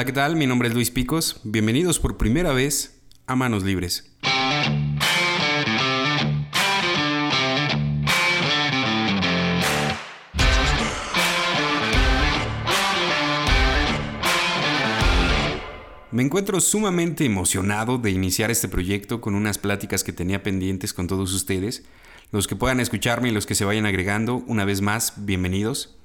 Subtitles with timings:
[0.00, 0.34] Hola, ¿qué tal?
[0.34, 1.42] Mi nombre es Luis Picos.
[1.44, 4.10] Bienvenidos por primera vez a Manos Libres.
[16.10, 21.08] Me encuentro sumamente emocionado de iniciar este proyecto con unas pláticas que tenía pendientes con
[21.08, 21.84] todos ustedes.
[22.32, 25.99] Los que puedan escucharme y los que se vayan agregando, una vez más, bienvenidos.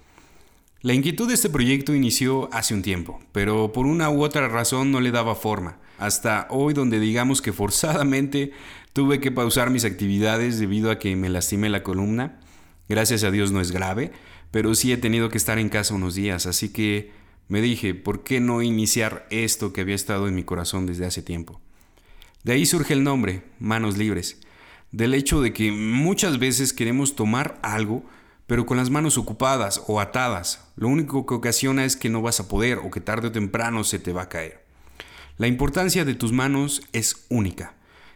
[0.81, 4.91] La inquietud de este proyecto inició hace un tiempo, pero por una u otra razón
[4.91, 5.79] no le daba forma.
[5.97, 8.51] Hasta hoy donde digamos que forzadamente
[8.93, 12.39] tuve que pausar mis actividades debido a que me lastimé la columna.
[12.87, 14.11] Gracias a Dios no es grave,
[14.51, 17.11] pero sí he tenido que estar en casa unos días, así que
[17.47, 21.21] me dije, ¿por qué no iniciar esto que había estado en mi corazón desde hace
[21.21, 21.61] tiempo?
[22.43, 24.39] De ahí surge el nombre, Manos Libres,
[24.91, 28.05] del hecho de que muchas veces queremos tomar algo,
[28.47, 30.67] pero con las manos ocupadas o atadas.
[30.75, 33.83] Lo único que ocasiona es que no vas a poder o que tarde o temprano
[33.83, 34.63] se te va a caer.
[35.37, 37.75] La importancia de tus manos es única.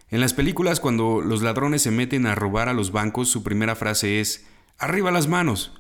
[0.10, 3.76] En las películas cuando los ladrones se meten a robar a los bancos, su primera
[3.76, 4.46] frase es,
[4.78, 5.74] arriba las manos,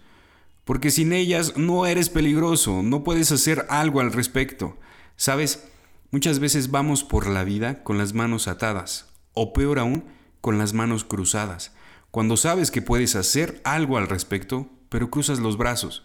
[0.65, 4.77] porque sin ellas no eres peligroso, no puedes hacer algo al respecto.
[5.15, 5.67] Sabes,
[6.11, 10.05] muchas veces vamos por la vida con las manos atadas, o peor aún,
[10.41, 11.71] con las manos cruzadas
[12.11, 16.03] cuando sabes que puedes hacer algo al respecto, pero cruzas los brazos,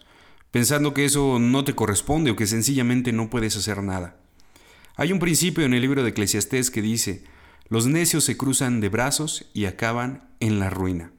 [0.51, 4.17] pensando que eso no te corresponde o que sencillamente no puedes hacer nada.
[4.95, 7.23] Hay un principio en el libro de Eclesiastés que dice,
[7.67, 11.11] los necios se cruzan de brazos y acaban en la ruina.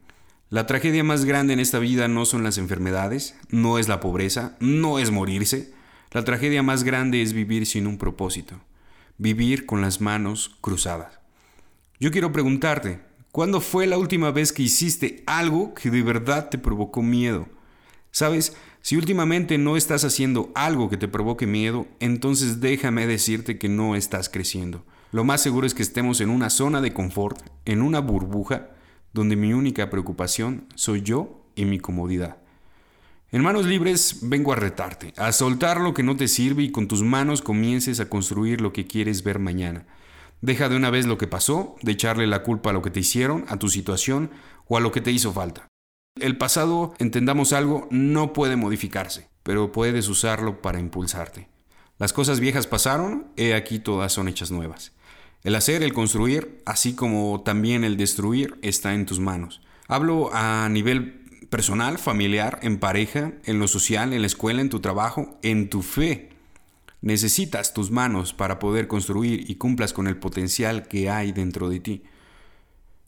[0.49, 4.55] La tragedia más grande en esta vida no son las enfermedades, no es la pobreza,
[4.61, 5.73] no es morirse.
[6.11, 8.61] La tragedia más grande es vivir sin un propósito,
[9.17, 11.19] vivir con las manos cruzadas.
[11.99, 13.01] Yo quiero preguntarte,
[13.37, 17.47] ¿Cuándo fue la última vez que hiciste algo que de verdad te provocó miedo?
[18.09, 23.69] Sabes, si últimamente no estás haciendo algo que te provoque miedo, entonces déjame decirte que
[23.69, 24.83] no estás creciendo.
[25.11, 28.71] Lo más seguro es que estemos en una zona de confort, en una burbuja,
[29.13, 32.37] donde mi única preocupación soy yo y mi comodidad.
[33.31, 36.87] En manos libres vengo a retarte, a soltar lo que no te sirve y con
[36.87, 39.85] tus manos comiences a construir lo que quieres ver mañana.
[40.41, 42.99] Deja de una vez lo que pasó, de echarle la culpa a lo que te
[42.99, 44.31] hicieron, a tu situación
[44.67, 45.67] o a lo que te hizo falta.
[46.19, 51.47] El pasado, entendamos algo, no puede modificarse, pero puedes usarlo para impulsarte.
[51.99, 54.93] Las cosas viejas pasaron, he aquí todas son hechas nuevas.
[55.43, 59.61] El hacer, el construir, así como también el destruir, está en tus manos.
[59.87, 64.79] Hablo a nivel personal, familiar, en pareja, en lo social, en la escuela, en tu
[64.79, 66.29] trabajo, en tu fe.
[67.01, 71.79] Necesitas tus manos para poder construir y cumplas con el potencial que hay dentro de
[71.79, 72.03] ti.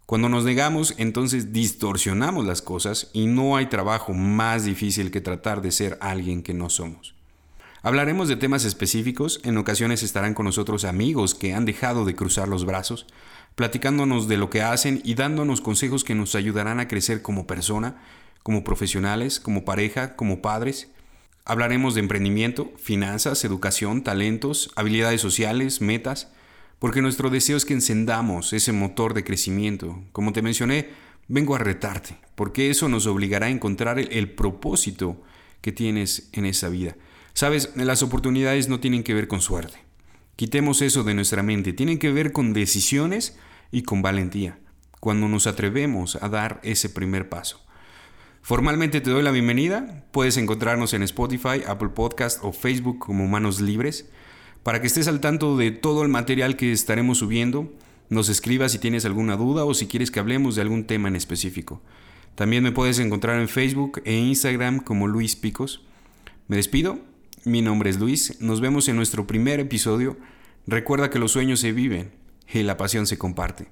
[0.06, 5.62] Cuando nos negamos, entonces distorsionamos las cosas y no hay trabajo más difícil que tratar
[5.62, 7.16] de ser alguien que no somos.
[7.82, 12.48] Hablaremos de temas específicos, en ocasiones estarán con nosotros amigos que han dejado de cruzar
[12.48, 13.08] los brazos,
[13.56, 18.02] platicándonos de lo que hacen y dándonos consejos que nos ayudarán a crecer como persona,
[18.44, 20.90] como profesionales, como pareja, como padres
[21.46, 26.32] Hablaremos de emprendimiento, finanzas, educación, talentos, habilidades sociales, metas,
[26.80, 30.02] porque nuestro deseo es que encendamos ese motor de crecimiento.
[30.12, 30.90] Como te mencioné,
[31.28, 35.22] vengo a retarte, porque eso nos obligará a encontrar el, propósito
[35.62, 36.96] que tienes en esa vida.
[37.34, 39.78] Sabes, las oportunidades no tienen que ver con suerte.
[40.36, 43.38] Quitemos eso de nuestra mente, tienen que ver con decisiones
[43.72, 44.60] y con valentía,
[45.00, 47.62] cuando nos atrevemos a dar ese primer paso.
[48.50, 50.06] Formalmente te doy la bienvenida.
[50.10, 54.10] Puedes encontrarnos en Spotify, Apple Podcast o Facebook como Manos Libres.
[54.64, 57.72] Para que estés al tanto de todo el material que estaremos subiendo,
[58.10, 61.16] nos escribas si tienes alguna duda o si quieres que hablemos de algún tema en
[61.16, 61.84] específico.
[62.34, 65.86] También me puedes encontrar en Facebook e Instagram como Luis Picos.
[66.48, 66.98] Me despido.
[67.46, 68.42] Mi nombre es Luis.
[68.42, 70.18] Nos vemos en nuestro primer episodio.
[70.66, 72.10] Recuerda que los sueños se viven
[72.52, 73.68] y la pasión se comparte.